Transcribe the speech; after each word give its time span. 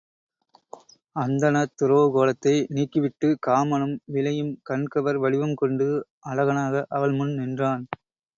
அந்தணத் 1.15 1.73
துறவுக் 1.75 2.13
கோலத்தை 2.13 2.53
நீக்கிவிட்டுக் 2.69 3.37
காமனும் 3.47 3.95
விழையும் 4.13 4.51
கண்கவர் 4.69 5.19
வடிவம் 5.19 5.55
கொண்டு 5.55 5.89
அழகனாக 6.29 6.85
அவள் 6.89 7.11
முன் 7.11 7.33
நின்றான். 7.35 7.85